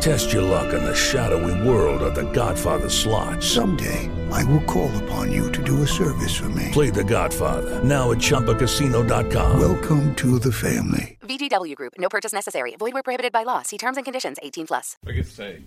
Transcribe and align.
Test 0.00 0.32
your 0.32 0.42
luck 0.42 0.72
in 0.72 0.84
the 0.84 0.94
shadowy 0.94 1.68
world 1.68 2.02
of 2.02 2.14
The 2.14 2.30
Godfather 2.32 2.88
slot. 2.88 3.42
Someday, 3.42 4.08
I 4.30 4.44
will 4.44 4.62
call 4.62 4.90
upon 5.04 5.32
you 5.32 5.50
to 5.52 5.62
do 5.62 5.82
a 5.82 5.86
service 5.86 6.34
for 6.36 6.48
me. 6.50 6.70
Play 6.72 6.90
The 6.90 7.04
Godfather 7.04 7.82
now 7.82 8.12
at 8.12 8.18
ChumbaCasino.com. 8.18 9.58
Welcome 9.60 10.14
to 10.16 10.38
the 10.38 10.52
family. 10.52 11.18
VGW 11.22 11.74
Group. 11.74 11.94
No 11.98 12.08
purchase 12.08 12.32
necessary. 12.32 12.76
Void 12.76 12.94
where 12.94 13.02
prohibited 13.02 13.32
by 13.32 13.42
law. 13.42 13.62
See 13.62 13.78
terms 13.78 13.96
and 13.96 14.04
conditions. 14.04 14.38
18 14.42 14.66
plus. 14.68 14.96
I 15.06 15.12
guess 15.12 15.28
say 15.30 15.60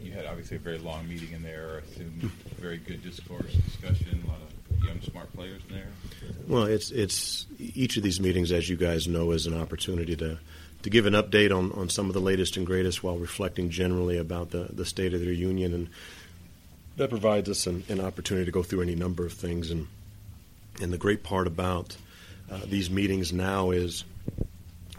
you 0.00 0.12
had 0.12 0.26
obviously 0.26 0.56
a 0.58 0.60
very 0.60 0.78
long 0.78 1.08
meeting 1.08 1.32
in 1.32 1.42
there. 1.42 1.82
I 1.82 1.90
assume 1.90 2.32
very 2.58 2.78
good 2.78 3.02
discourse, 3.02 3.52
discussion, 3.52 4.22
a 4.24 4.28
lot 4.30 4.38
of 4.42 4.84
young, 4.86 5.00
smart 5.00 5.32
players 5.34 5.62
in 5.68 5.74
there. 5.74 5.88
Well, 6.46 6.64
it's 6.64 6.90
it's 6.90 7.46
each 7.58 7.96
of 7.96 8.02
these 8.02 8.20
meetings, 8.20 8.52
as 8.52 8.68
you 8.68 8.76
guys 8.76 9.08
know, 9.08 9.32
is 9.32 9.46
an 9.46 9.60
opportunity 9.60 10.16
to 10.16 10.38
to 10.82 10.90
give 10.90 11.06
an 11.06 11.14
update 11.14 11.56
on, 11.56 11.72
on 11.72 11.88
some 11.88 12.06
of 12.06 12.14
the 12.14 12.20
latest 12.20 12.56
and 12.56 12.66
greatest 12.66 13.02
while 13.02 13.18
reflecting 13.18 13.70
generally 13.70 14.16
about 14.16 14.50
the, 14.50 14.68
the 14.72 14.84
state 14.84 15.12
of 15.12 15.20
their 15.20 15.32
union. 15.32 15.74
And 15.74 15.88
that 16.96 17.10
provides 17.10 17.48
us 17.48 17.66
an, 17.66 17.84
an 17.88 18.00
opportunity 18.00 18.46
to 18.46 18.52
go 18.52 18.62
through 18.62 18.82
any 18.82 18.94
number 18.94 19.26
of 19.26 19.32
things. 19.32 19.70
And, 19.70 19.88
and 20.80 20.92
the 20.92 20.98
great 20.98 21.22
part 21.22 21.46
about 21.46 21.96
uh, 22.50 22.60
these 22.66 22.90
meetings 22.90 23.32
now 23.32 23.70
is 23.70 24.04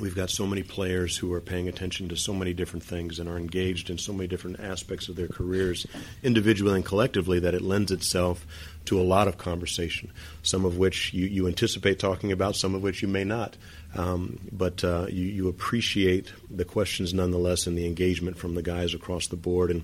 we've 0.01 0.15
got 0.15 0.29
so 0.29 0.47
many 0.47 0.63
players 0.63 1.15
who 1.15 1.31
are 1.31 1.39
paying 1.39 1.67
attention 1.67 2.09
to 2.09 2.17
so 2.17 2.33
many 2.33 2.53
different 2.53 2.83
things 2.83 3.19
and 3.19 3.29
are 3.29 3.37
engaged 3.37 3.89
in 3.89 3.97
so 3.97 4.11
many 4.11 4.27
different 4.27 4.59
aspects 4.59 5.07
of 5.07 5.15
their 5.15 5.27
careers, 5.27 5.85
individually 6.23 6.75
and 6.75 6.85
collectively, 6.85 7.39
that 7.39 7.53
it 7.53 7.61
lends 7.61 7.91
itself 7.91 8.45
to 8.85 8.99
a 8.99 9.03
lot 9.03 9.27
of 9.27 9.37
conversation, 9.37 10.11
some 10.41 10.65
of 10.65 10.77
which 10.77 11.13
you, 11.13 11.27
you 11.27 11.47
anticipate 11.47 11.99
talking 11.99 12.31
about, 12.31 12.55
some 12.55 12.73
of 12.73 12.81
which 12.81 13.01
you 13.01 13.07
may 13.07 13.23
not. 13.23 13.55
Um, 13.95 14.39
but 14.51 14.83
uh, 14.83 15.05
you, 15.09 15.27
you, 15.27 15.47
appreciate 15.49 16.31
the 16.49 16.65
questions 16.65 17.13
nonetheless 17.13 17.67
and 17.67 17.77
the 17.77 17.85
engagement 17.85 18.37
from 18.37 18.55
the 18.55 18.63
guys 18.63 18.93
across 18.93 19.27
the 19.27 19.35
board. 19.35 19.69
And 19.69 19.83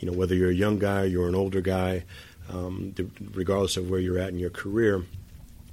you 0.00 0.10
know 0.10 0.16
whether 0.16 0.34
you're 0.34 0.50
a 0.50 0.54
young 0.54 0.78
guy, 0.78 1.02
or 1.02 1.06
you're 1.06 1.28
an 1.28 1.36
older 1.36 1.60
guy, 1.60 2.04
um, 2.50 2.94
regardless 3.32 3.76
of 3.76 3.88
where 3.88 4.00
you're 4.00 4.18
at 4.18 4.30
in 4.30 4.38
your 4.38 4.50
career, 4.50 5.04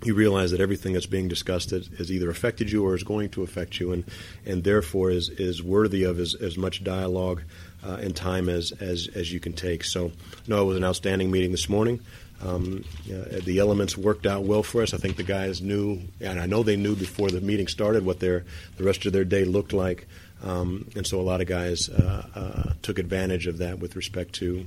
you 0.03 0.13
realize 0.15 0.51
that 0.51 0.61
everything 0.61 0.93
that's 0.93 1.05
being 1.05 1.27
discussed 1.27 1.71
has, 1.71 2.11
either 2.11 2.29
affected 2.29 2.71
you 2.71 2.85
or 2.85 2.95
is 2.95 3.03
going 3.03 3.29
to 3.29 3.43
affect 3.43 3.79
you, 3.79 3.91
and 3.91 4.03
and 4.45 4.63
therefore 4.63 5.11
is 5.11 5.29
is 5.29 5.61
worthy 5.61 6.03
of 6.03 6.19
as, 6.19 6.35
as 6.35 6.57
much 6.57 6.83
dialogue 6.83 7.43
uh, 7.83 7.97
and 8.01 8.15
time 8.15 8.49
as, 8.49 8.71
as 8.73 9.09
as 9.13 9.31
you 9.31 9.39
can 9.39 9.53
take. 9.53 9.83
So, 9.83 10.11
no, 10.47 10.61
it 10.61 10.65
was 10.65 10.77
an 10.77 10.83
outstanding 10.83 11.31
meeting 11.31 11.51
this 11.51 11.69
morning. 11.69 11.99
Um, 12.43 12.83
uh, 13.05 13.39
the 13.43 13.59
elements 13.59 13.95
worked 13.95 14.25
out 14.25 14.43
well 14.43 14.63
for 14.63 14.81
us. 14.81 14.95
I 14.95 14.97
think 14.97 15.15
the 15.15 15.23
guys 15.23 15.61
knew, 15.61 16.01
and 16.19 16.39
I 16.39 16.47
know 16.47 16.63
they 16.63 16.75
knew 16.75 16.95
before 16.95 17.29
the 17.29 17.41
meeting 17.41 17.67
started 17.67 18.03
what 18.03 18.19
their 18.19 18.45
the 18.77 18.83
rest 18.83 19.05
of 19.05 19.13
their 19.13 19.25
day 19.25 19.45
looked 19.45 19.73
like, 19.73 20.07
um, 20.43 20.89
and 20.95 21.05
so 21.05 21.19
a 21.19 21.21
lot 21.21 21.41
of 21.41 21.47
guys 21.47 21.89
uh, 21.89 22.27
uh, 22.33 22.73
took 22.81 22.97
advantage 22.97 23.45
of 23.45 23.59
that 23.59 23.79
with 23.79 23.95
respect 23.95 24.33
to 24.35 24.65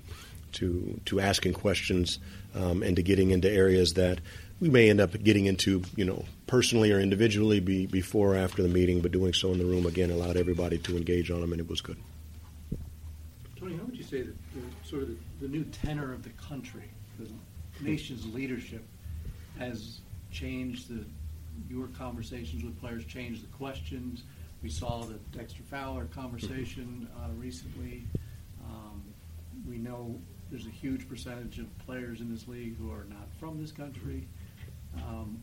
to 0.52 1.00
to 1.06 1.20
asking 1.20 1.52
questions 1.52 2.18
um, 2.54 2.82
and 2.82 2.96
to 2.96 3.02
getting 3.02 3.30
into 3.30 3.50
areas 3.50 3.94
that 3.94 4.20
we 4.60 4.70
may 4.70 4.88
end 4.88 5.00
up 5.00 5.20
getting 5.22 5.46
into, 5.46 5.82
you 5.96 6.04
know, 6.04 6.24
personally 6.46 6.92
or 6.92 7.00
individually 7.00 7.60
be, 7.60 7.86
before 7.86 8.34
or 8.34 8.36
after 8.36 8.62
the 8.62 8.68
meeting, 8.68 9.00
but 9.00 9.12
doing 9.12 9.32
so 9.32 9.52
in 9.52 9.58
the 9.58 9.64
room 9.64 9.86
again 9.86 10.10
allowed 10.10 10.36
everybody 10.36 10.78
to 10.78 10.96
engage 10.96 11.30
on 11.30 11.40
them, 11.40 11.52
and 11.52 11.60
it 11.60 11.68
was 11.68 11.80
good. 11.80 11.96
Tony, 13.58 13.76
how 13.76 13.84
would 13.84 13.96
you 13.96 14.04
say 14.04 14.22
that 14.22 14.36
the, 14.54 14.88
sort 14.88 15.02
of 15.02 15.08
the, 15.08 15.16
the 15.40 15.48
new 15.48 15.64
tenor 15.64 16.12
of 16.12 16.22
the 16.22 16.30
country, 16.30 16.84
the 17.18 17.28
nation's 17.80 18.26
leadership, 18.32 18.84
has 19.58 20.00
changed 20.30 20.88
the 20.88 21.04
your 21.70 21.86
conversations 21.88 22.64
with 22.64 22.78
players, 22.80 23.04
changed 23.04 23.42
the 23.42 23.56
questions? 23.56 24.24
We 24.62 24.70
saw 24.70 25.04
the 25.04 25.18
Dexter 25.36 25.62
Fowler 25.62 26.06
conversation 26.06 27.08
uh, 27.16 27.28
recently. 27.36 28.04
Um, 28.64 29.02
we 29.68 29.78
know 29.78 30.18
there's 30.50 30.66
a 30.66 30.70
huge 30.70 31.08
percentage 31.08 31.58
of 31.58 31.66
players 31.78 32.20
in 32.20 32.32
this 32.32 32.48
league 32.48 32.76
who 32.78 32.90
are 32.90 33.04
not 33.08 33.28
from 33.38 33.60
this 33.60 33.72
country. 33.72 34.26
Um, 34.98 35.38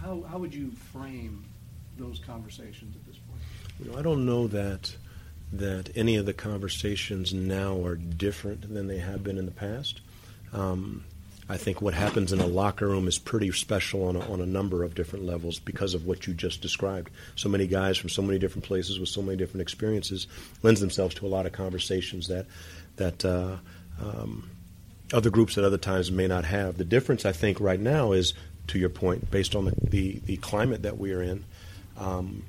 how, 0.00 0.22
how 0.28 0.38
would 0.38 0.54
you 0.54 0.70
frame 0.92 1.44
those 1.96 2.18
conversations 2.18 2.96
at 2.96 3.06
this 3.06 3.16
point? 3.16 3.40
You 3.80 3.90
know, 3.90 3.98
I 3.98 4.02
don't 4.02 4.26
know 4.26 4.46
that 4.48 4.96
that 5.52 5.96
any 5.96 6.16
of 6.16 6.26
the 6.26 6.32
conversations 6.32 7.32
now 7.32 7.84
are 7.84 7.94
different 7.94 8.74
than 8.74 8.88
they 8.88 8.98
have 8.98 9.22
been 9.22 9.38
in 9.38 9.44
the 9.44 9.52
past. 9.52 10.00
Um, 10.52 11.04
I 11.48 11.58
think 11.58 11.82
what 11.82 11.94
happens 11.94 12.32
in 12.32 12.40
a 12.40 12.46
locker 12.46 12.88
room 12.88 13.06
is 13.06 13.18
pretty 13.18 13.52
special 13.52 14.08
on 14.08 14.16
a, 14.16 14.20
on 14.32 14.40
a 14.40 14.46
number 14.46 14.82
of 14.82 14.94
different 14.94 15.26
levels 15.26 15.58
because 15.58 15.94
of 15.94 16.06
what 16.06 16.26
you 16.26 16.32
just 16.32 16.62
described. 16.62 17.10
So 17.36 17.48
many 17.48 17.66
guys 17.66 17.98
from 17.98 18.08
so 18.08 18.22
many 18.22 18.38
different 18.38 18.64
places 18.64 18.98
with 18.98 19.10
so 19.10 19.20
many 19.20 19.36
different 19.36 19.60
experiences 19.60 20.26
lends 20.62 20.80
themselves 20.80 21.14
to 21.16 21.26
a 21.26 21.28
lot 21.28 21.46
of 21.46 21.52
conversations 21.52 22.28
that 22.28 22.46
that 22.96 23.24
uh, 23.24 23.56
um, 24.00 24.48
other 25.12 25.28
groups 25.28 25.58
at 25.58 25.64
other 25.64 25.78
times 25.78 26.10
may 26.10 26.26
not 26.26 26.44
have. 26.44 26.78
The 26.78 26.84
difference, 26.84 27.26
I 27.26 27.32
think, 27.32 27.60
right 27.60 27.80
now 27.80 28.12
is 28.12 28.32
to 28.68 28.78
your 28.78 28.88
point, 28.88 29.30
based 29.30 29.54
on 29.54 29.66
the, 29.66 29.74
the, 29.82 30.20
the 30.24 30.36
climate 30.38 30.82
that 30.82 30.98
we 30.98 31.12
are 31.12 31.22
in 31.22 31.44
um, 31.98 32.44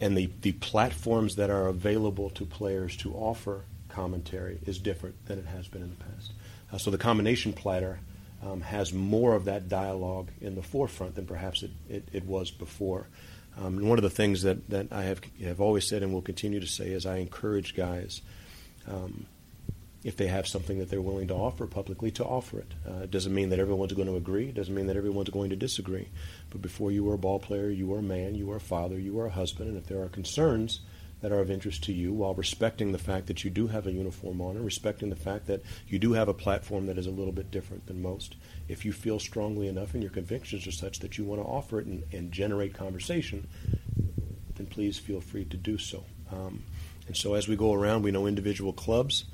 and 0.00 0.16
the, 0.16 0.30
the 0.42 0.52
platforms 0.52 1.36
that 1.36 1.50
are 1.50 1.68
available 1.68 2.30
to 2.30 2.44
players 2.46 2.96
to 2.98 3.12
offer 3.14 3.62
commentary 3.88 4.58
is 4.66 4.78
different 4.78 5.14
than 5.26 5.38
it 5.38 5.46
has 5.46 5.68
been 5.68 5.82
in 5.82 5.90
the 5.90 6.04
past. 6.04 6.32
Uh, 6.72 6.78
so 6.78 6.90
the 6.90 6.98
combination 6.98 7.52
platter 7.52 7.98
um, 8.42 8.60
has 8.62 8.92
more 8.92 9.34
of 9.34 9.44
that 9.44 9.68
dialogue 9.68 10.28
in 10.40 10.54
the 10.54 10.62
forefront 10.62 11.14
than 11.14 11.26
perhaps 11.26 11.62
it, 11.62 11.70
it, 11.88 12.08
it 12.12 12.24
was 12.24 12.50
before. 12.50 13.06
Um, 13.58 13.78
and 13.78 13.88
one 13.88 13.98
of 13.98 14.02
the 14.02 14.10
things 14.10 14.42
that, 14.42 14.68
that 14.70 14.88
I 14.90 15.02
have, 15.02 15.20
have 15.42 15.60
always 15.60 15.86
said 15.86 16.02
and 16.02 16.12
will 16.12 16.22
continue 16.22 16.60
to 16.60 16.66
say 16.66 16.88
is 16.88 17.04
I 17.04 17.16
encourage 17.16 17.76
guys 17.76 18.22
um, 18.88 19.26
if 20.02 20.16
they 20.16 20.28
have 20.28 20.48
something 20.48 20.78
that 20.78 20.88
they're 20.88 21.02
willing 21.02 21.28
to 21.28 21.34
offer 21.34 21.66
publicly, 21.66 22.10
to 22.10 22.24
offer 22.24 22.58
it. 22.58 22.72
Uh, 22.88 23.02
it 23.02 23.10
doesn't 23.10 23.34
mean 23.34 23.50
that 23.50 23.58
everyone's 23.58 23.92
going 23.92 24.08
to 24.08 24.16
agree. 24.16 24.48
It 24.48 24.54
doesn't 24.54 24.74
mean 24.74 24.86
that 24.86 24.96
everyone's 24.96 25.28
going 25.28 25.50
to 25.50 25.56
disagree. 25.56 26.08
But 26.48 26.62
before 26.62 26.90
you 26.90 27.04
were 27.04 27.14
a 27.14 27.18
ball 27.18 27.38
player, 27.38 27.68
you 27.68 27.86
were 27.86 27.98
a 27.98 28.02
man, 28.02 28.34
you 28.34 28.46
were 28.46 28.56
a 28.56 28.60
father, 28.60 28.98
you 28.98 29.12
were 29.12 29.26
a 29.26 29.30
husband, 29.30 29.68
and 29.68 29.76
if 29.76 29.86
there 29.86 30.02
are 30.02 30.08
concerns 30.08 30.80
that 31.20 31.32
are 31.32 31.40
of 31.40 31.50
interest 31.50 31.84
to 31.84 31.92
you, 31.92 32.14
while 32.14 32.32
respecting 32.32 32.92
the 32.92 32.98
fact 32.98 33.26
that 33.26 33.44
you 33.44 33.50
do 33.50 33.66
have 33.66 33.86
a 33.86 33.92
uniform 33.92 34.40
on 34.40 34.56
and 34.56 34.64
respecting 34.64 35.10
the 35.10 35.16
fact 35.16 35.46
that 35.46 35.62
you 35.86 35.98
do 35.98 36.14
have 36.14 36.28
a 36.28 36.34
platform 36.34 36.86
that 36.86 36.96
is 36.96 37.06
a 37.06 37.10
little 37.10 37.32
bit 37.32 37.50
different 37.50 37.86
than 37.86 38.00
most, 38.00 38.36
if 38.68 38.86
you 38.86 38.92
feel 38.92 39.18
strongly 39.18 39.68
enough 39.68 39.92
and 39.92 40.02
your 40.02 40.12
convictions 40.12 40.66
are 40.66 40.72
such 40.72 41.00
that 41.00 41.18
you 41.18 41.24
want 41.24 41.38
to 41.38 41.46
offer 41.46 41.78
it 41.78 41.86
and, 41.86 42.04
and 42.10 42.32
generate 42.32 42.72
conversation, 42.72 43.46
then 44.56 44.66
please 44.66 44.98
feel 44.98 45.20
free 45.20 45.44
to 45.44 45.58
do 45.58 45.76
so. 45.76 46.04
Um, 46.32 46.62
and 47.06 47.14
so 47.14 47.34
as 47.34 47.46
we 47.46 47.56
go 47.56 47.74
around, 47.74 48.02
we 48.02 48.12
know 48.12 48.26
individual 48.26 48.72
clubs 48.72 49.24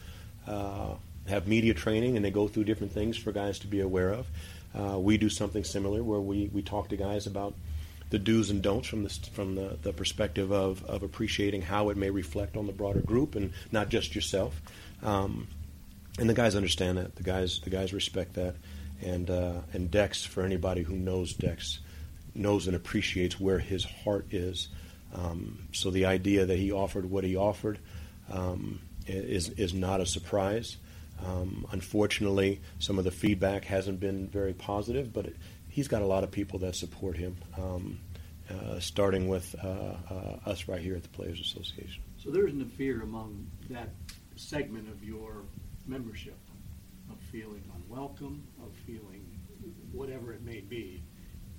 uh, 0.47 0.95
have 1.27 1.49
media 1.49 1.75
training 1.75 2.17
and 2.17 2.25
they 2.25 2.31
go 2.31 2.49
through 2.49 2.65
different 2.65 2.93
things 2.93 3.17
for 3.17 3.33
guys 3.33 3.59
to 3.61 3.67
be 3.67 3.81
aware 3.81 4.11
of. 4.11 4.27
Uh, 4.75 4.99
we 4.99 5.17
do 5.17 5.29
something 5.29 5.65
similar 5.65 6.03
where 6.03 6.21
we, 6.21 6.51
we 6.53 6.63
talk 6.63 6.89
to 6.89 6.97
guys 6.97 7.27
about 7.27 7.55
the 8.11 8.19
do's 8.19 8.51
and 8.51 8.63
don'ts 8.63 8.87
from 8.87 9.03
the, 9.03 9.11
from 9.33 9.55
the, 9.55 9.79
the 9.83 9.93
perspective 9.93 10.53
of, 10.53 10.85
of 10.85 11.03
appreciating 11.03 11.63
how 11.63 11.89
it 11.89 11.97
may 11.97 12.11
reflect 12.11 12.57
on 12.57 12.67
the 12.67 12.73
broader 12.73 13.01
group 13.01 13.35
and 13.35 13.53
not 13.73 13.89
just 13.89 14.15
yourself. 14.15 14.61
Um, 15.03 15.49
and 16.19 16.29
the 16.29 16.35
guys 16.35 16.55
understand 16.55 16.99
that. 16.99 17.17
The 17.17 17.23
guys 17.23 17.61
the 17.61 17.71
guys 17.71 17.93
respect 17.93 18.35
that. 18.35 18.55
And 19.03 19.29
uh, 19.29 19.61
and 19.73 19.91
Dex, 19.91 20.25
for 20.25 20.43
anybody 20.43 20.83
who 20.83 20.95
knows 20.95 21.35
Dex, 21.35 21.81
knows 22.35 22.67
and 22.67 22.77
appreciates 22.77 23.39
where 23.39 23.59
his 23.59 23.85
heart 23.85 24.27
is. 24.31 24.69
Um, 25.15 25.59
so 25.73 25.91
the 25.91 26.07
idea 26.07 26.47
that 26.47 26.59
he 26.59 26.73
offered 26.73 27.11
what 27.11 27.25
he 27.25 27.37
offered 27.37 27.79
um, 28.31 28.81
is 29.07 29.49
is 29.51 29.75
not 29.75 30.01
a 30.01 30.07
surprise. 30.07 30.77
Um, 31.25 31.67
unfortunately, 31.73 32.61
some 32.79 32.99
of 32.99 33.05
the 33.05 33.11
feedback 33.11 33.65
hasn't 33.65 34.01
been 34.01 34.29
very 34.29 34.53
positive, 34.53 35.13
but 35.13 35.27
it, 35.27 35.37
he's 35.69 35.89
got 35.89 36.03
a 36.03 36.07
lot 36.07 36.25
of 36.25 36.31
people 36.31 36.59
that 36.61 36.75
support 36.75 37.17
him, 37.17 37.37
um, 37.57 37.99
uh, 38.51 38.79
starting 38.81 39.29
with 39.29 39.55
uh, 39.63 39.95
uh, 40.11 40.51
us 40.51 40.69
right 40.69 40.81
here 40.81 40.95
at 40.95 41.03
the 41.03 41.09
Players 41.09 41.41
Association. 41.41 42.03
So 42.23 42.31
there 42.31 42.47
isn't 42.47 42.61
a 42.61 42.77
fear 42.77 43.03
among 43.03 43.47
that 43.71 43.91
segment 44.37 44.89
of 44.89 45.03
your 45.03 45.43
membership 45.87 46.39
of 47.11 47.19
feeling 47.33 47.63
unwelcome, 47.77 48.43
of 48.63 48.73
feeling 48.87 49.25
whatever 49.93 50.33
it 50.33 50.43
may 50.43 50.61
be, 50.61 51.03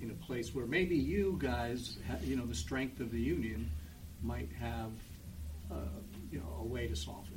in 0.00 0.10
a 0.10 0.26
place 0.26 0.54
where 0.54 0.66
maybe 0.66 0.96
you 0.96 1.36
guys, 1.40 1.98
you 2.22 2.36
know, 2.36 2.46
the 2.46 2.54
strength 2.54 3.00
of 3.00 3.10
the 3.10 3.20
union 3.20 3.70
might 4.22 4.50
have, 4.60 4.92
uh, 5.70 5.74
you 6.30 6.38
know, 6.38 6.58
a 6.60 6.64
way 6.64 6.86
to 6.86 6.94
soften 6.94 7.27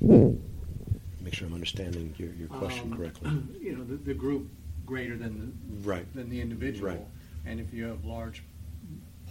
Make 0.00 1.34
sure 1.34 1.46
I'm 1.46 1.54
understanding 1.54 2.14
your, 2.18 2.30
your 2.32 2.48
question 2.48 2.92
um, 2.92 2.98
correctly. 2.98 3.30
You 3.60 3.76
know, 3.76 3.84
the, 3.84 3.96
the, 3.96 4.14
group 4.14 4.48
greater 4.84 5.16
than 5.16 5.38
the 5.38 5.88
right. 5.88 6.14
than 6.14 6.28
the 6.28 6.40
individual, 6.40 6.90
right. 6.90 7.00
and 7.46 7.60
if 7.60 7.72
you 7.72 7.86
have 7.86 8.04
large 8.04 8.42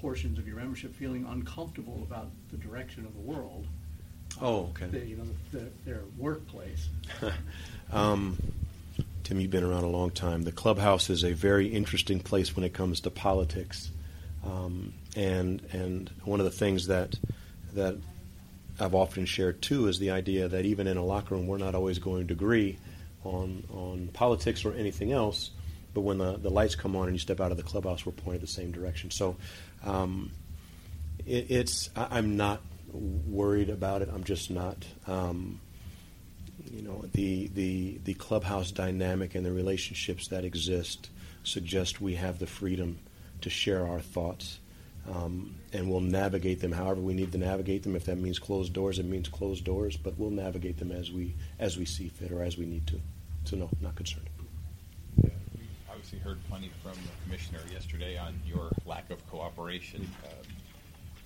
portions 0.02 0.38
of 0.38 0.48
your 0.48 0.58
membership 0.58 0.94
feeling 0.96 1.26
uncomfortable 1.30 2.00
about 2.04 2.30
the 2.52 2.58
direction 2.58 3.06
of 3.06 3.14
the 3.14 3.22
world. 3.22 3.68
Oh, 4.42 4.72
okay. 4.72 4.88
The, 4.88 5.06
you 5.06 5.16
know, 5.16 5.24
the, 5.52 5.70
their 5.86 6.02
workplace. 6.18 6.90
Um, 7.92 8.38
Tim, 9.24 9.40
you've 9.40 9.52
been 9.52 9.64
around 9.64 9.84
a 9.84 9.90
long 9.90 10.10
time. 10.10 10.42
The 10.42 10.52
clubhouse 10.52 11.12
is 11.12 11.24
a 11.24 11.34
very 11.34 11.68
interesting 11.68 12.20
place 12.20 12.56
when 12.56 12.66
it 12.66 12.74
comes 12.74 13.02
to 13.02 13.12
politics, 13.12 13.92
um, 14.44 14.94
and 15.16 15.62
and 15.72 16.10
one 16.26 16.40
of 16.40 16.46
the 16.46 16.52
things 16.52 16.88
that 16.88 17.16
that 17.74 17.98
I've 18.80 18.96
often 18.96 19.26
shared 19.26 19.62
too 19.62 19.88
is 19.88 20.00
the 20.00 20.12
idea 20.12 20.48
that 20.48 20.66
even 20.66 20.88
in 20.88 20.98
a 20.98 21.04
locker 21.04 21.36
room, 21.36 21.48
we're 21.48 21.58
not 21.58 21.76
always 21.76 22.00
going 22.00 22.28
to 22.28 22.34
agree 22.34 22.78
on 23.24 23.64
on 23.72 24.10
politics 24.14 24.66
or 24.66 24.74
anything 24.74 25.12
else. 25.12 25.52
But 25.94 26.02
when 26.02 26.18
the, 26.18 26.38
the 26.38 26.50
lights 26.50 26.76
come 26.76 26.96
on 26.96 27.04
and 27.04 27.14
you 27.14 27.20
step 27.20 27.40
out 27.40 27.52
of 27.52 27.58
the 27.58 27.64
clubhouse, 27.64 28.06
we're 28.06 28.14
pointed 28.14 28.42
the 28.42 28.48
same 28.48 28.72
direction. 28.72 29.12
So 29.12 29.36
um, 29.84 30.32
it, 31.26 31.52
it's 31.52 31.90
I, 31.96 32.08
I'm 32.18 32.36
not 32.36 32.62
worried 32.92 33.70
about 33.70 34.02
it. 34.02 34.10
I'm 34.12 34.24
just 34.24 34.50
not. 34.50 34.86
Um, 35.08 35.60
you 36.72 36.82
know 36.82 37.04
the 37.14 37.48
the 37.48 38.00
the 38.04 38.14
clubhouse 38.16 38.72
dynamic 38.72 39.36
and 39.36 39.46
the 39.46 39.52
relationships 39.52 40.28
that 40.30 40.44
exist 40.46 41.10
suggest 41.44 42.02
we 42.02 42.16
have 42.16 42.40
the 42.40 42.48
freedom 42.48 43.00
to 43.42 43.50
share 43.50 43.86
our 43.86 44.00
thoughts 44.00 44.60
um, 45.12 45.56
and 45.74 45.90
we'll 45.90 46.00
navigate 46.00 46.62
them 46.62 46.72
however 46.72 47.02
we 47.02 47.14
need 47.14 47.32
to 47.32 47.38
navigate 47.38 47.84
them. 47.84 47.96
If 47.96 48.06
that 48.06 48.18
means 48.18 48.40
closed 48.40 48.74
doors 48.74 49.00
it 49.00 49.06
means 49.06 49.28
closed 49.30 49.64
doors 49.64 49.98
but 49.98 50.18
we'll 50.18 50.30
navigate 50.30 50.78
them 50.78 50.92
as 50.92 51.12
we 51.12 51.36
as 51.60 51.78
we 51.78 51.86
see 51.86 52.10
fit 52.10 52.32
or 52.32 52.44
as 52.44 52.58
we 52.58 52.66
need 52.66 52.88
to. 52.88 53.00
So 53.46 53.58
no 53.58 53.70
not 53.82 53.96
concerned. 53.96 54.30
Yeah, 55.22 55.30
we 55.58 55.66
obviously 55.90 56.20
heard 56.20 56.40
plenty 56.50 56.72
from 56.82 56.94
the 56.94 57.24
commissioner 57.24 57.60
yesterday 57.72 58.18
on 58.18 58.40
your 58.46 58.72
lack 58.86 59.10
of 59.10 59.26
cooperation. 59.30 60.08
Um, 60.26 60.48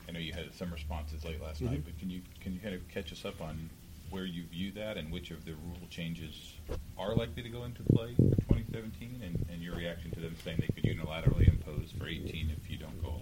I 0.08 0.12
know 0.12 0.20
you 0.20 0.34
had 0.34 0.54
some 0.56 0.72
responses 0.72 1.26
late 1.26 1.42
last 1.42 1.62
night, 1.62 1.84
but 1.84 1.98
can 2.00 2.10
you 2.10 2.22
can 2.40 2.54
you 2.54 2.60
kind 2.60 2.74
of 2.74 2.88
catch 2.88 3.12
us 3.12 3.26
up 3.26 3.42
on 3.42 3.70
where 4.10 4.26
you 4.26 4.44
view 4.46 4.72
that 4.72 4.98
and 4.98 5.12
which 5.12 5.32
of 5.32 5.44
the 5.46 5.52
rule 5.52 5.88
changes 5.90 6.54
are 6.98 7.14
likely 7.16 7.44
to 7.44 7.50
go 7.50 7.66
into 7.66 7.84
play 7.84 8.16
for 8.16 8.56
2017, 8.56 9.22
and, 9.24 9.46
and 9.52 9.62
your 9.62 9.76
reaction 9.76 10.12
to 10.12 10.20
them 10.20 10.36
saying 10.44 10.58
they 10.62 10.82
could 10.82 10.84
unilaterally 10.84 11.48
impose 11.48 11.92
for 11.98 12.08
18 12.08 12.52
if 12.56 12.72
you 12.72 12.78
don't 12.78 13.02
go 13.04 13.20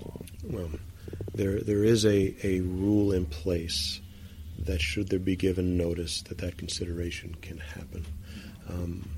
there 1.33 1.59
there 1.59 1.83
is 1.83 2.05
a, 2.05 2.35
a 2.43 2.61
rule 2.61 3.11
in 3.11 3.25
place 3.25 4.01
that 4.59 4.81
should 4.81 5.09
there 5.09 5.19
be 5.19 5.35
given 5.35 5.77
notice 5.77 6.21
that 6.23 6.37
that 6.39 6.57
consideration 6.57 7.35
can 7.41 7.57
happen. 7.57 8.05
Um, 8.69 9.09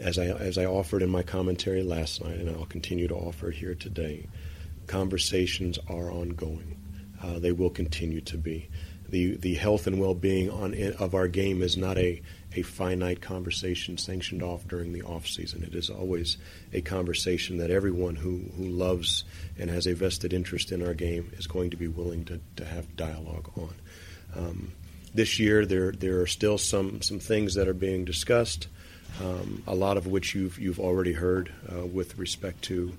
as 0.00 0.18
I 0.18 0.26
as 0.26 0.58
I 0.58 0.66
offered 0.66 1.02
in 1.02 1.10
my 1.10 1.22
commentary 1.22 1.82
last 1.82 2.22
night, 2.22 2.38
and 2.38 2.50
I'll 2.50 2.66
continue 2.66 3.08
to 3.08 3.14
offer 3.14 3.50
here 3.50 3.74
today, 3.74 4.28
conversations 4.86 5.78
are 5.88 6.10
ongoing. 6.10 6.76
Uh, 7.22 7.38
they 7.38 7.52
will 7.52 7.70
continue 7.70 8.20
to 8.22 8.38
be. 8.38 8.68
The 9.08 9.36
the 9.36 9.54
health 9.54 9.86
and 9.86 10.00
well 10.00 10.14
being 10.14 10.50
on 10.50 10.74
of 10.98 11.14
our 11.14 11.28
game 11.28 11.62
is 11.62 11.76
not 11.76 11.98
a 11.98 12.22
a 12.54 12.62
finite 12.62 13.20
conversation 13.20 13.98
sanctioned 13.98 14.42
off 14.42 14.66
during 14.66 14.92
the 14.92 15.02
off 15.02 15.26
season. 15.26 15.62
It 15.62 15.74
is 15.74 15.90
always 15.90 16.38
a 16.72 16.80
conversation 16.80 17.58
that 17.58 17.70
everyone 17.70 18.16
who, 18.16 18.40
who 18.56 18.64
loves 18.64 19.24
and 19.58 19.68
has 19.70 19.86
a 19.86 19.94
vested 19.94 20.32
interest 20.32 20.72
in 20.72 20.86
our 20.86 20.94
game 20.94 21.30
is 21.36 21.46
going 21.46 21.70
to 21.70 21.76
be 21.76 21.88
willing 21.88 22.24
to, 22.26 22.40
to 22.56 22.64
have 22.64 22.96
dialogue 22.96 23.50
on. 23.56 23.74
Um, 24.34 24.72
this 25.14 25.38
year, 25.38 25.64
there 25.64 25.92
there 25.92 26.20
are 26.20 26.26
still 26.26 26.58
some 26.58 27.02
some 27.02 27.18
things 27.18 27.54
that 27.54 27.66
are 27.66 27.74
being 27.74 28.04
discussed, 28.04 28.68
um, 29.22 29.62
a 29.66 29.74
lot 29.74 29.96
of 29.96 30.06
which 30.06 30.34
you've 30.34 30.58
you've 30.58 30.80
already 30.80 31.12
heard 31.12 31.52
uh, 31.72 31.86
with 31.86 32.18
respect 32.18 32.62
to 32.64 32.92